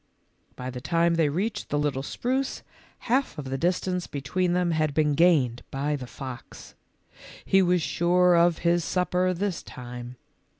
[0.55, 2.63] By the time they reached the little spruce,
[3.01, 6.73] half of the distance between them had been gained by the fox.
[7.45, 10.15] He was sure of his supper this time.